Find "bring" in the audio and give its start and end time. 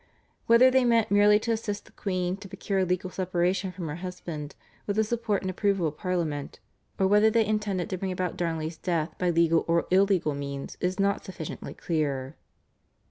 7.99-8.11